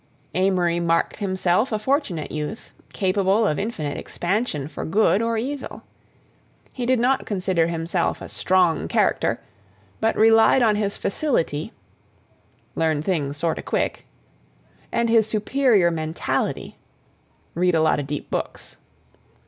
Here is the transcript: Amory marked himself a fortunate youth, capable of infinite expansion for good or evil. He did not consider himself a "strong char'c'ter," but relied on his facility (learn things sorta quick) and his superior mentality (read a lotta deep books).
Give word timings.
Amory 0.33 0.79
marked 0.79 1.17
himself 1.17 1.71
a 1.71 1.77
fortunate 1.77 2.31
youth, 2.31 2.71
capable 2.91 3.45
of 3.45 3.59
infinite 3.59 3.99
expansion 3.99 4.67
for 4.67 4.83
good 4.83 5.21
or 5.21 5.37
evil. 5.37 5.83
He 6.73 6.87
did 6.87 6.99
not 6.99 7.27
consider 7.27 7.67
himself 7.67 8.19
a 8.19 8.27
"strong 8.27 8.87
char'c'ter," 8.87 9.37
but 9.99 10.15
relied 10.17 10.63
on 10.63 10.75
his 10.75 10.97
facility 10.97 11.71
(learn 12.73 13.03
things 13.03 13.37
sorta 13.37 13.61
quick) 13.61 14.07
and 14.91 15.07
his 15.07 15.27
superior 15.27 15.91
mentality 15.91 16.77
(read 17.53 17.75
a 17.75 17.79
lotta 17.83 18.01
deep 18.01 18.31
books). 18.31 18.77